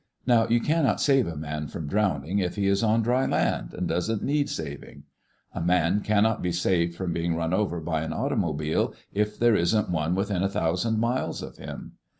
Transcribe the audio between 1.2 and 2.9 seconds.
a man from drowning if he is